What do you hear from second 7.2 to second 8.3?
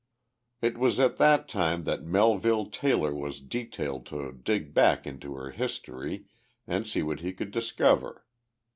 could discover.